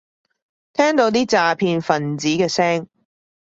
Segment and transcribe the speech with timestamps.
[0.73, 2.87] 聽到啲詐騙份子嘅聲